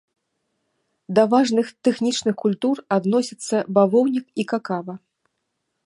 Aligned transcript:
Да 1.19 1.25
важных 1.33 1.67
тэхнічных 1.87 2.35
культур 2.43 2.75
адносяцца 2.97 3.55
бавоўнік 3.77 4.25
і 4.43 4.49
какава. 4.55 4.93